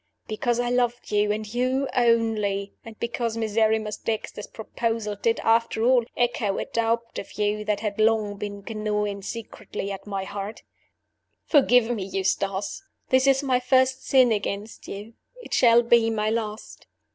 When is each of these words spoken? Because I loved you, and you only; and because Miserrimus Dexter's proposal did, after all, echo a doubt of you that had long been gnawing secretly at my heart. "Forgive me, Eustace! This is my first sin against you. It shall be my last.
Because 0.27 0.59
I 0.59 0.71
loved 0.71 1.11
you, 1.11 1.31
and 1.31 1.45
you 1.53 1.87
only; 1.95 2.73
and 2.83 2.97
because 2.99 3.37
Miserrimus 3.37 3.97
Dexter's 3.97 4.47
proposal 4.47 5.15
did, 5.15 5.39
after 5.41 5.83
all, 5.83 6.05
echo 6.17 6.57
a 6.57 6.65
doubt 6.65 7.19
of 7.19 7.33
you 7.33 7.63
that 7.65 7.81
had 7.81 7.99
long 8.01 8.35
been 8.37 8.63
gnawing 8.67 9.21
secretly 9.21 9.91
at 9.91 10.07
my 10.07 10.23
heart. 10.23 10.63
"Forgive 11.45 11.91
me, 11.91 12.03
Eustace! 12.03 12.81
This 13.09 13.27
is 13.27 13.43
my 13.43 13.59
first 13.59 14.03
sin 14.03 14.31
against 14.31 14.87
you. 14.87 15.13
It 15.43 15.53
shall 15.53 15.83
be 15.83 16.09
my 16.09 16.31
last. 16.31 16.87